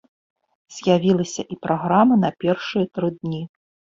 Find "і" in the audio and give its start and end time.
1.55-1.57